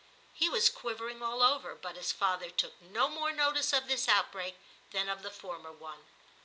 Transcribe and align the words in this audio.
He 0.33 0.49
was 0.49 0.67
quivering 0.67 1.21
all 1.21 1.43
over, 1.43 1.75
but 1.75 1.95
his 1.95 2.11
father 2.11 2.49
took 2.49 2.81
no 2.81 3.07
more 3.07 3.31
notice 3.31 3.71
of 3.71 3.87
this 3.87 4.07
outbreak 4.07 4.57
than 4.89 5.07
of 5.07 5.21
the 5.21 5.29
former 5.29 5.71
one. 5.71 5.99